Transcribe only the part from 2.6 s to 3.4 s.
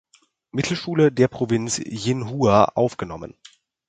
aufgenommen.